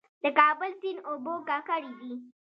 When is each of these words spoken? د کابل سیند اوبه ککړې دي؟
د 0.23 0.25
کابل 0.39 0.71
سیند 0.81 0.99
اوبه 1.09 1.33
ککړې 1.47 1.91
دي؟ 1.99 2.13